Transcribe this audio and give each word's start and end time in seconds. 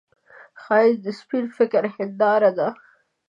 ښایست 0.61 0.99
د 1.05 1.07
سپين 1.19 1.45
فکر 1.57 1.83
هنداره 1.95 2.51
ده 2.57 2.67